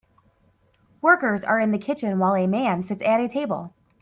Workers 1.01 1.43
are 1.43 1.59
in 1.59 1.69
the 1.69 1.77
kitchen 1.77 2.17
while 2.17 2.33
a 2.35 2.47
man 2.47 2.81
sits 2.81 3.03
at 3.03 3.19
a 3.21 3.29
table. 3.29 3.75